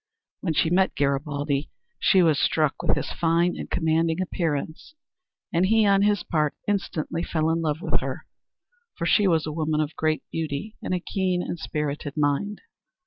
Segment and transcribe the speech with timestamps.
[0.39, 1.69] When she met Garibaldi
[1.99, 4.95] she was struck with his fine and commanding appearance,
[5.53, 8.25] and he on his part instantly fell in love with her,
[8.97, 12.61] for she was a woman of great beauty and a keen and spirited mind.